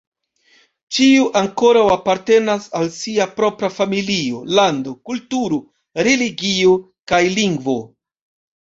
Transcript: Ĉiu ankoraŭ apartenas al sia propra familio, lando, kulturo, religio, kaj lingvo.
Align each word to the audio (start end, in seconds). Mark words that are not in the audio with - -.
Ĉiu 0.95 1.27
ankoraŭ 1.41 1.83
apartenas 1.97 2.65
al 2.81 2.89
sia 2.97 3.29
propra 3.41 3.71
familio, 3.77 4.43
lando, 4.61 4.95
kulturo, 5.11 5.63
religio, 6.11 6.77
kaj 7.13 7.23
lingvo. 7.41 7.79